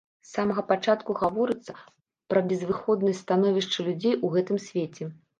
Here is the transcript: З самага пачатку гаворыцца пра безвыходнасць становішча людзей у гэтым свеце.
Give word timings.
З 0.27 0.27
самага 0.35 0.61
пачатку 0.69 1.15
гаворыцца 1.23 1.75
пра 2.33 2.41
безвыходнасць 2.51 3.21
становішча 3.25 3.85
людзей 3.89 4.15
у 4.25 4.31
гэтым 4.37 4.57
свеце. 4.65 5.03